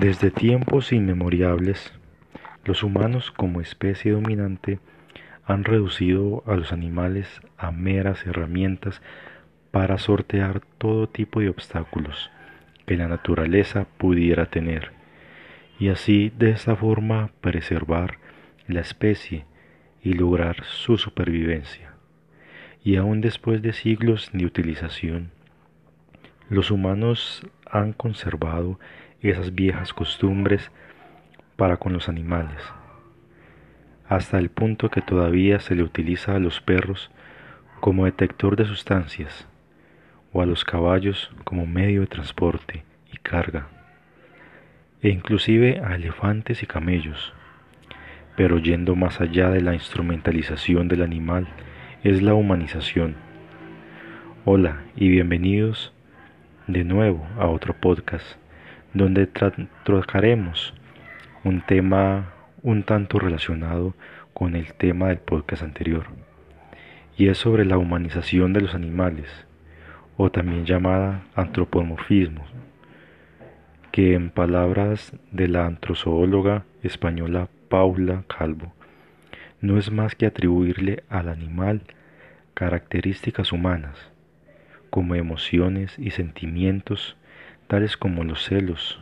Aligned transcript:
Desde 0.00 0.30
tiempos 0.30 0.90
inmemorables, 0.90 1.92
los 2.64 2.82
humanos 2.82 3.30
como 3.30 3.60
especie 3.60 4.12
dominante 4.12 4.80
han 5.44 5.64
reducido 5.64 6.42
a 6.46 6.56
los 6.56 6.72
animales 6.72 7.28
a 7.58 7.72
meras 7.72 8.26
herramientas 8.26 9.02
para 9.70 9.98
sortear 9.98 10.62
todo 10.78 11.10
tipo 11.10 11.40
de 11.40 11.50
obstáculos 11.50 12.30
que 12.86 12.96
la 12.96 13.06
naturaleza 13.06 13.86
pudiera 13.98 14.46
tener 14.46 14.92
y 15.78 15.90
así 15.90 16.32
de 16.38 16.50
esta 16.50 16.74
forma 16.74 17.30
preservar 17.42 18.18
la 18.66 18.80
especie 18.80 19.44
y 20.02 20.14
lograr 20.14 20.64
su 20.64 20.96
supervivencia. 20.96 21.92
Y 22.82 22.96
aún 22.96 23.20
después 23.20 23.60
de 23.60 23.74
siglos 23.74 24.30
de 24.32 24.46
utilización, 24.46 25.32
los 26.48 26.70
humanos 26.70 27.46
han 27.70 27.92
conservado 27.92 28.80
esas 29.30 29.54
viejas 29.54 29.92
costumbres 29.92 30.70
para 31.56 31.76
con 31.76 31.92
los 31.92 32.08
animales, 32.08 32.60
hasta 34.08 34.38
el 34.38 34.50
punto 34.50 34.90
que 34.90 35.00
todavía 35.00 35.60
se 35.60 35.74
le 35.74 35.84
utiliza 35.84 36.34
a 36.34 36.40
los 36.40 36.60
perros 36.60 37.10
como 37.80 38.04
detector 38.04 38.56
de 38.56 38.64
sustancias 38.64 39.46
o 40.32 40.42
a 40.42 40.46
los 40.46 40.64
caballos 40.64 41.30
como 41.44 41.66
medio 41.66 42.00
de 42.00 42.06
transporte 42.08 42.84
y 43.12 43.18
carga, 43.18 43.68
e 45.02 45.08
inclusive 45.08 45.80
a 45.84 45.94
elefantes 45.94 46.62
y 46.62 46.66
camellos. 46.66 47.32
Pero 48.36 48.58
yendo 48.58 48.96
más 48.96 49.20
allá 49.20 49.50
de 49.50 49.60
la 49.60 49.74
instrumentalización 49.74 50.88
del 50.88 51.02
animal 51.02 51.48
es 52.02 52.22
la 52.22 52.34
humanización. 52.34 53.14
Hola 54.44 54.82
y 54.96 55.08
bienvenidos 55.08 55.92
de 56.66 56.84
nuevo 56.84 57.26
a 57.38 57.46
otro 57.46 57.74
podcast 57.74 58.41
donde 58.94 59.26
trataremos 59.26 60.74
un 61.44 61.60
tema 61.62 62.32
un 62.62 62.84
tanto 62.84 63.18
relacionado 63.18 63.94
con 64.32 64.54
el 64.54 64.72
tema 64.74 65.08
del 65.08 65.18
podcast 65.18 65.62
anterior, 65.62 66.06
y 67.16 67.28
es 67.28 67.38
sobre 67.38 67.64
la 67.64 67.78
humanización 67.78 68.52
de 68.52 68.60
los 68.60 68.74
animales, 68.74 69.28
o 70.16 70.30
también 70.30 70.64
llamada 70.64 71.22
antropomorfismo, 71.34 72.44
que 73.90 74.14
en 74.14 74.30
palabras 74.30 75.12
de 75.32 75.48
la 75.48 75.66
antrozoóloga 75.66 76.64
española 76.82 77.48
Paula 77.68 78.24
Calvo, 78.28 78.72
no 79.60 79.78
es 79.78 79.90
más 79.90 80.14
que 80.14 80.26
atribuirle 80.26 81.04
al 81.08 81.28
animal 81.28 81.82
características 82.54 83.52
humanas, 83.52 84.10
como 84.90 85.14
emociones 85.14 85.98
y 85.98 86.10
sentimientos 86.10 87.16
tales 87.72 87.96
como 87.96 88.22
los 88.22 88.44
celos 88.44 89.00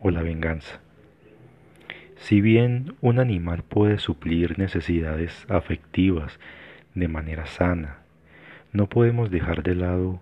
o 0.00 0.10
la 0.10 0.20
venganza. 0.20 0.80
Si 2.16 2.40
bien 2.40 2.96
un 3.00 3.20
animal 3.20 3.62
puede 3.62 3.98
suplir 3.98 4.58
necesidades 4.58 5.46
afectivas 5.48 6.40
de 6.96 7.06
manera 7.06 7.46
sana, 7.46 7.98
no 8.72 8.88
podemos 8.88 9.30
dejar 9.30 9.62
de 9.62 9.76
lado 9.76 10.20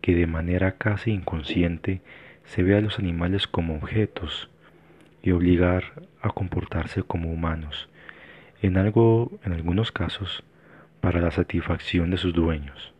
que 0.00 0.14
de 0.14 0.26
manera 0.26 0.78
casi 0.78 1.10
inconsciente 1.10 2.00
se 2.44 2.62
ve 2.62 2.78
a 2.78 2.80
los 2.80 2.98
animales 2.98 3.46
como 3.46 3.76
objetos 3.76 4.48
y 5.22 5.32
obligar 5.32 5.92
a 6.22 6.30
comportarse 6.30 7.02
como 7.02 7.30
humanos, 7.30 7.90
en 8.62 8.78
algo 8.78 9.38
en 9.44 9.52
algunos 9.52 9.92
casos 9.92 10.44
para 11.02 11.20
la 11.20 11.30
satisfacción 11.30 12.10
de 12.10 12.16
sus 12.16 12.32
dueños. 12.32 12.94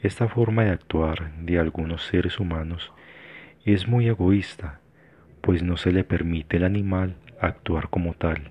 Esta 0.00 0.26
forma 0.26 0.64
de 0.64 0.70
actuar 0.70 1.32
de 1.42 1.58
algunos 1.58 2.02
seres 2.02 2.40
humanos 2.40 2.94
es 3.74 3.88
muy 3.88 4.06
egoísta, 4.08 4.80
pues 5.40 5.62
no 5.62 5.76
se 5.76 5.92
le 5.92 6.04
permite 6.04 6.56
al 6.58 6.64
animal 6.64 7.16
actuar 7.40 7.88
como 7.88 8.14
tal 8.14 8.50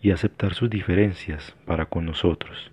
y 0.00 0.12
aceptar 0.12 0.54
sus 0.54 0.70
diferencias 0.70 1.56
para 1.66 1.86
con 1.86 2.06
nosotros, 2.06 2.70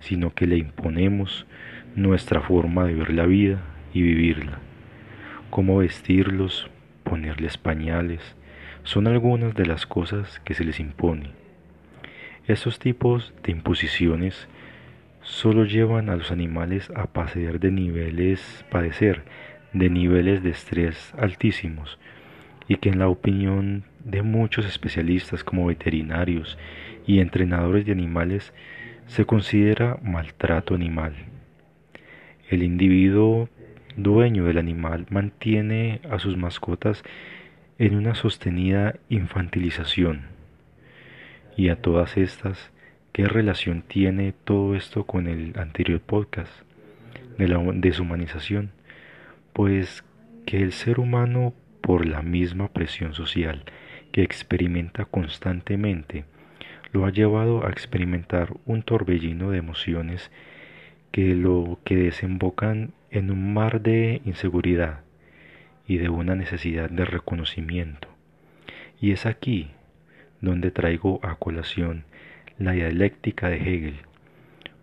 sino 0.00 0.34
que 0.34 0.46
le 0.46 0.56
imponemos 0.56 1.46
nuestra 1.94 2.40
forma 2.40 2.84
de 2.84 2.94
ver 2.94 3.12
la 3.12 3.24
vida 3.24 3.62
y 3.94 4.02
vivirla. 4.02 4.58
Cómo 5.50 5.78
vestirlos, 5.78 6.68
ponerles 7.04 7.56
pañales, 7.56 8.36
son 8.82 9.06
algunas 9.06 9.54
de 9.54 9.66
las 9.66 9.86
cosas 9.86 10.40
que 10.40 10.54
se 10.54 10.64
les 10.64 10.80
impone. 10.80 11.30
Estos 12.46 12.78
tipos 12.78 13.32
de 13.42 13.52
imposiciones 13.52 14.48
solo 15.22 15.64
llevan 15.64 16.08
a 16.08 16.16
los 16.16 16.30
animales 16.30 16.90
a 16.94 17.06
padecer 17.06 17.58
de 17.58 17.70
niveles, 17.70 18.64
padecer 18.70 19.22
de 19.72 19.90
niveles 19.90 20.42
de 20.42 20.50
estrés 20.50 21.12
altísimos 21.18 21.98
y 22.68 22.76
que 22.76 22.88
en 22.88 22.98
la 22.98 23.08
opinión 23.08 23.84
de 24.04 24.22
muchos 24.22 24.66
especialistas 24.66 25.44
como 25.44 25.66
veterinarios 25.66 26.58
y 27.06 27.20
entrenadores 27.20 27.86
de 27.86 27.92
animales 27.92 28.52
se 29.06 29.24
considera 29.24 29.98
maltrato 30.02 30.74
animal. 30.74 31.14
El 32.50 32.62
individuo 32.62 33.48
dueño 33.96 34.44
del 34.44 34.58
animal 34.58 35.06
mantiene 35.10 36.00
a 36.10 36.18
sus 36.18 36.36
mascotas 36.36 37.02
en 37.78 37.94
una 37.94 38.14
sostenida 38.14 38.96
infantilización. 39.08 40.22
Y 41.56 41.68
a 41.68 41.76
todas 41.76 42.16
estas, 42.16 42.70
¿qué 43.12 43.26
relación 43.26 43.82
tiene 43.82 44.34
todo 44.44 44.74
esto 44.74 45.04
con 45.04 45.26
el 45.26 45.58
anterior 45.58 46.00
podcast 46.00 46.52
de 47.38 47.48
la 47.48 47.58
deshumanización? 47.74 48.70
Pues 49.56 50.04
que 50.44 50.62
el 50.62 50.72
ser 50.72 51.00
humano, 51.00 51.54
por 51.80 52.04
la 52.04 52.20
misma 52.20 52.68
presión 52.68 53.14
social 53.14 53.64
que 54.12 54.22
experimenta 54.22 55.06
constantemente, 55.06 56.26
lo 56.92 57.06
ha 57.06 57.10
llevado 57.10 57.66
a 57.66 57.70
experimentar 57.70 58.52
un 58.66 58.82
torbellino 58.82 59.50
de 59.50 59.56
emociones 59.56 60.30
que 61.10 61.34
lo 61.34 61.78
que 61.84 61.96
desembocan 61.96 62.92
en 63.10 63.30
un 63.30 63.54
mar 63.54 63.80
de 63.80 64.20
inseguridad 64.26 65.00
y 65.88 65.96
de 65.96 66.10
una 66.10 66.34
necesidad 66.34 66.90
de 66.90 67.06
reconocimiento. 67.06 68.08
Y 69.00 69.12
es 69.12 69.24
aquí 69.24 69.70
donde 70.42 70.70
traigo 70.70 71.18
a 71.22 71.36
colación 71.36 72.04
la 72.58 72.72
dialéctica 72.72 73.48
de 73.48 73.56
Hegel 73.56 73.96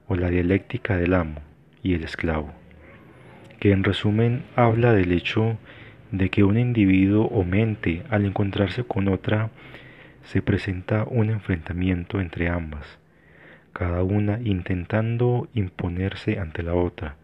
o 0.08 0.16
la 0.16 0.32
dialéctica 0.32 0.98
del 0.98 1.14
amo 1.14 1.42
y 1.84 1.94
el 1.94 2.04
esclavo 2.04 2.63
que 3.64 3.72
en 3.72 3.86
resumen 3.86 4.44
habla 4.58 4.92
del 4.92 5.14
hecho 5.14 5.58
de 6.12 6.30
que 6.30 6.44
un 6.44 6.60
individuo 6.60 7.28
o 7.28 7.46
mente 7.46 8.04
al 8.10 8.26
encontrarse 8.26 8.84
con 8.84 9.08
otra 9.08 9.52
se 10.26 10.42
presenta 10.42 11.06
un 11.06 11.30
enfrentamiento 11.30 12.20
entre 12.20 12.50
ambas, 12.50 13.00
cada 13.72 14.04
una 14.04 14.42
intentando 14.42 15.48
imponerse 15.54 16.40
ante 16.40 16.62
la 16.62 16.74
otra, 16.74 17.16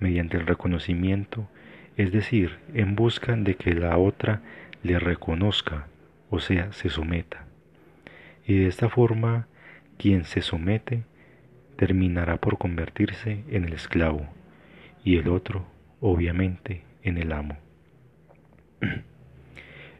mediante 0.00 0.38
el 0.38 0.48
reconocimiento, 0.48 1.48
es 1.96 2.10
decir, 2.10 2.58
en 2.74 2.96
busca 2.96 3.36
de 3.36 3.54
que 3.54 3.72
la 3.72 3.96
otra 3.96 4.42
le 4.82 4.98
reconozca, 4.98 5.86
o 6.30 6.40
sea, 6.40 6.72
se 6.72 6.88
someta. 6.88 7.44
Y 8.44 8.58
de 8.58 8.66
esta 8.66 8.88
forma, 8.88 9.46
quien 9.98 10.24
se 10.24 10.42
somete 10.42 11.04
terminará 11.76 12.38
por 12.38 12.58
convertirse 12.58 13.44
en 13.48 13.66
el 13.66 13.74
esclavo 13.74 14.26
y 15.04 15.16
el 15.16 15.28
otro, 15.28 15.66
obviamente, 16.00 16.82
en 17.02 17.18
el 17.18 17.32
amo. 17.32 17.56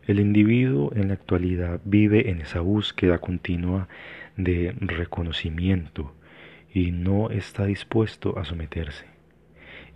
El 0.06 0.18
individuo 0.18 0.90
en 0.96 1.08
la 1.08 1.14
actualidad 1.14 1.80
vive 1.84 2.30
en 2.30 2.40
esa 2.40 2.60
búsqueda 2.60 3.18
continua 3.18 3.86
de 4.36 4.74
reconocimiento 4.80 6.16
y 6.72 6.90
no 6.90 7.30
está 7.30 7.66
dispuesto 7.66 8.36
a 8.36 8.44
someterse. 8.44 9.04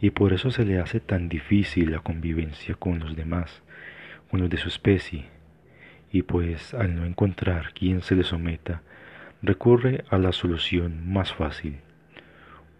Y 0.00 0.10
por 0.10 0.32
eso 0.32 0.50
se 0.50 0.64
le 0.64 0.78
hace 0.78 1.00
tan 1.00 1.28
difícil 1.28 1.90
la 1.90 2.00
convivencia 2.00 2.74
con 2.74 3.00
los 3.00 3.16
demás, 3.16 3.62
con 4.30 4.40
los 4.40 4.50
de 4.50 4.58
su 4.58 4.68
especie. 4.68 5.24
Y 6.12 6.22
pues 6.22 6.74
al 6.74 6.94
no 6.94 7.06
encontrar 7.06 7.72
quien 7.72 8.02
se 8.02 8.14
le 8.14 8.22
someta, 8.22 8.82
recurre 9.42 10.04
a 10.10 10.18
la 10.18 10.32
solución 10.32 11.12
más 11.12 11.32
fácil, 11.32 11.78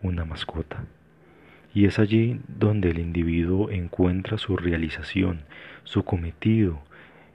una 0.02 0.25
mascota. 0.25 0.84
Y 1.74 1.86
es 1.86 1.98
allí 1.98 2.40
donde 2.48 2.90
el 2.90 2.98
individuo 2.98 3.70
encuentra 3.70 4.38
su 4.38 4.56
realización, 4.56 5.40
su 5.82 6.04
cometido, 6.04 6.80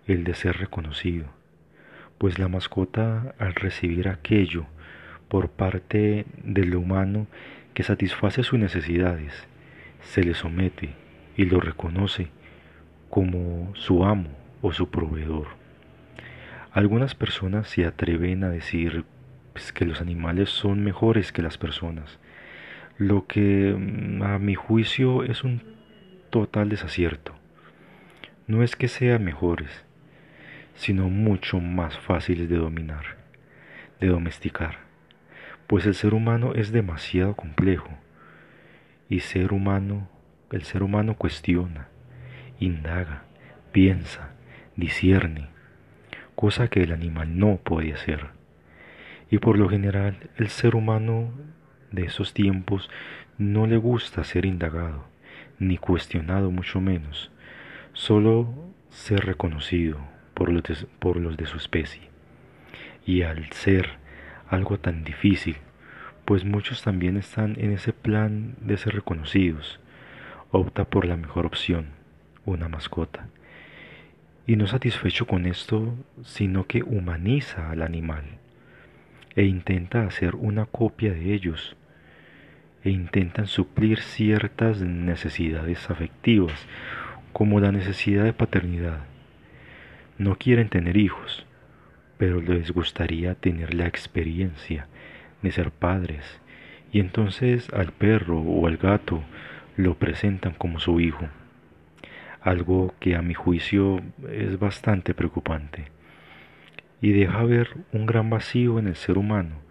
el 0.07 0.23
de 0.23 0.33
ser 0.33 0.57
reconocido. 0.57 1.25
Pues 2.17 2.39
la 2.39 2.47
mascota 2.47 3.35
al 3.37 3.53
recibir 3.53 4.07
aquello 4.07 4.65
por 5.27 5.49
parte 5.49 6.25
del 6.43 6.75
humano 6.75 7.27
que 7.73 7.83
satisface 7.83 8.43
sus 8.43 8.57
necesidades, 8.57 9.47
se 10.01 10.23
le 10.23 10.33
somete 10.33 10.89
y 11.37 11.45
lo 11.45 11.59
reconoce 11.59 12.29
como 13.09 13.73
su 13.75 14.03
amo 14.03 14.29
o 14.61 14.71
su 14.73 14.89
proveedor. 14.89 15.47
Algunas 16.71 17.15
personas 17.15 17.67
se 17.67 17.85
atreven 17.85 18.43
a 18.43 18.49
decir 18.49 19.03
pues, 19.53 19.71
que 19.71 19.85
los 19.85 20.01
animales 20.01 20.49
son 20.49 20.83
mejores 20.83 21.31
que 21.31 21.41
las 21.41 21.57
personas, 21.57 22.19
lo 22.99 23.27
que 23.27 23.73
mm, 23.75 24.21
a 24.21 24.37
mi 24.39 24.55
juicio 24.55 25.23
es 25.23 25.43
un 25.43 25.63
total 26.29 26.69
desacierto. 26.69 27.33
No 28.45 28.61
es 28.61 28.75
que 28.75 28.89
sean 28.89 29.23
mejores, 29.23 29.85
sino 30.75 31.09
mucho 31.09 31.59
más 31.61 31.97
fáciles 31.97 32.49
de 32.49 32.57
dominar, 32.57 33.17
de 34.01 34.07
domesticar, 34.07 34.79
pues 35.65 35.85
el 35.85 35.95
ser 35.95 36.13
humano 36.13 36.53
es 36.55 36.71
demasiado 36.71 37.35
complejo 37.35 37.89
y 39.07 39.21
ser 39.21 39.53
humano, 39.53 40.09
el 40.51 40.63
ser 40.63 40.83
humano 40.83 41.15
cuestiona, 41.15 41.87
indaga, 42.59 43.23
piensa, 43.71 44.33
discierne, 44.75 45.47
cosa 46.35 46.67
que 46.67 46.83
el 46.83 46.91
animal 46.91 47.37
no 47.37 47.57
puede 47.57 47.93
hacer. 47.93 48.27
Y 49.31 49.37
por 49.37 49.57
lo 49.57 49.69
general 49.69 50.29
el 50.37 50.49
ser 50.49 50.75
humano 50.75 51.31
de 51.91 52.03
esos 52.03 52.33
tiempos 52.33 52.89
no 53.37 53.67
le 53.67 53.77
gusta 53.77 54.23
ser 54.23 54.45
indagado, 54.45 55.05
ni 55.59 55.77
cuestionado 55.77 56.51
mucho 56.51 56.81
menos, 56.81 57.31
solo 57.93 58.53
ser 58.89 59.25
reconocido 59.25 59.99
por 60.33 60.49
los, 60.51 60.63
de, 60.63 60.75
por 60.99 61.17
los 61.17 61.37
de 61.37 61.45
su 61.45 61.57
especie. 61.57 62.09
Y 63.05 63.23
al 63.23 63.51
ser 63.51 63.97
algo 64.49 64.79
tan 64.79 65.03
difícil, 65.03 65.57
pues 66.25 66.45
muchos 66.45 66.83
también 66.83 67.17
están 67.17 67.55
en 67.59 67.71
ese 67.71 67.93
plan 67.93 68.55
de 68.61 68.77
ser 68.77 68.93
reconocidos, 68.93 69.79
opta 70.51 70.85
por 70.85 71.05
la 71.05 71.17
mejor 71.17 71.45
opción, 71.45 71.87
una 72.45 72.69
mascota. 72.69 73.27
Y 74.45 74.55
no 74.55 74.67
satisfecho 74.67 75.27
con 75.27 75.45
esto, 75.45 75.95
sino 76.23 76.65
que 76.65 76.83
humaniza 76.83 77.69
al 77.69 77.81
animal 77.81 78.39
e 79.35 79.43
intenta 79.43 80.05
hacer 80.05 80.35
una 80.35 80.65
copia 80.65 81.13
de 81.13 81.33
ellos 81.33 81.75
e 82.83 82.89
intentan 82.89 83.47
suplir 83.47 84.01
ciertas 84.01 84.81
necesidades 84.81 85.89
afectivas, 85.89 86.67
como 87.33 87.59
la 87.59 87.71
necesidad 87.71 88.23
de 88.23 88.33
paternidad. 88.33 88.99
No 90.17 90.35
quieren 90.35 90.69
tener 90.69 90.97
hijos, 90.97 91.45
pero 92.17 92.41
les 92.41 92.71
gustaría 92.71 93.35
tener 93.35 93.73
la 93.73 93.87
experiencia 93.87 94.87
de 95.41 95.51
ser 95.51 95.71
padres, 95.71 96.41
y 96.91 96.99
entonces 96.99 97.71
al 97.73 97.91
perro 97.91 98.39
o 98.39 98.67
al 98.67 98.77
gato 98.77 99.23
lo 99.77 99.95
presentan 99.95 100.53
como 100.53 100.79
su 100.79 100.99
hijo, 100.99 101.27
algo 102.41 102.93
que 102.99 103.15
a 103.15 103.21
mi 103.21 103.33
juicio 103.33 104.01
es 104.29 104.59
bastante 104.59 105.13
preocupante 105.13 105.85
y 107.01 107.11
deja 107.11 107.43
ver 107.43 107.69
un 107.93 108.05
gran 108.05 108.29
vacío 108.29 108.79
en 108.79 108.87
el 108.87 108.95
ser 108.95 109.17
humano, 109.17 109.61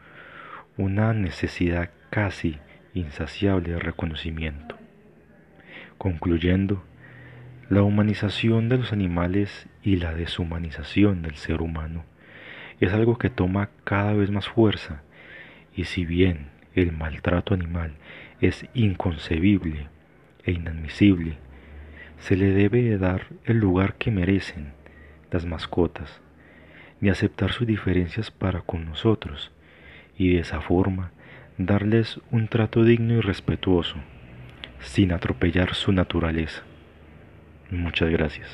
una 0.77 1.13
necesidad 1.13 1.91
casi 2.11 2.59
insaciable 2.95 3.79
reconocimiento. 3.79 4.77
Concluyendo, 5.99 6.85
la 7.69 7.83
humanización 7.83 8.69
de 8.69 8.79
los 8.79 8.93
animales 8.93 9.67
y 9.83 9.97
la 9.97 10.15
deshumanización 10.15 11.23
del 11.23 11.37
ser 11.37 11.61
humano 11.61 12.05
es 12.81 12.93
algo 12.93 13.19
que 13.19 13.31
toma 13.31 13.71
cada 13.85 14.13
vez 14.15 14.31
más 14.31 14.49
fuerza 14.49 15.03
y 15.75 15.85
si 15.85 16.05
bien 16.05 16.49
el 16.75 16.93
maltrato 16.93 17.55
animal 17.55 17.93
es 18.41 18.67
inconcebible 18.75 19.89
e 20.45 20.53
inadmisible, 20.53 21.39
se 22.21 22.37
le 22.37 22.51
debe 22.51 22.97
dar 22.99 23.27
el 23.45 23.59
lugar 23.59 23.95
que 23.95 24.11
merecen 24.11 24.73
las 25.31 25.45
mascotas, 25.45 26.21
ni 27.01 27.11
aceptar 27.11 27.53
sus 27.53 27.67
diferencias 27.67 28.31
para 28.31 28.63
con 28.63 28.87
nosotros, 28.87 29.53
y 30.17 30.33
de 30.33 30.41
esa 30.41 30.61
forma 30.61 31.13
darles 31.59 32.21
un 32.31 32.47
trato 32.47 32.85
digno 32.85 33.15
y 33.15 33.21
respetuoso, 33.21 33.97
sin 34.81 35.13
atropellar 35.13 35.75
su 35.75 35.93
naturaleza. 35.93 36.63
Muchas 37.71 38.11
gracias. 38.11 38.49